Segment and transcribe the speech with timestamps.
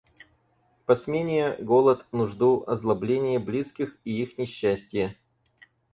[0.87, 5.15] Посмения, голод, нужду, озлобление близких и их несчастье.